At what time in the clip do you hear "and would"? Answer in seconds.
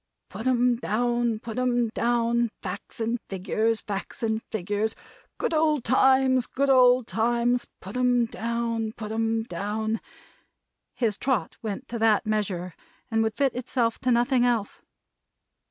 13.11-13.35